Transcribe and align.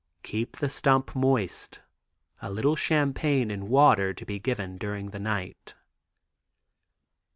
"Keep 0.23 0.57
the 0.57 0.67
stump 0.67 1.15
moist; 1.15 1.83
a 2.41 2.49
little 2.49 2.75
champagne 2.75 3.51
and 3.51 3.69
water 3.69 4.15
to 4.15 4.25
be 4.25 4.39
given 4.39 4.79
during 4.79 5.11
the 5.11 5.19
night." 5.19 5.75